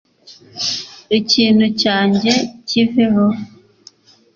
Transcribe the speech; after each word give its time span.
ikintu 1.17 1.65
cyanjye 1.81 2.31
kiveho? 2.69 3.25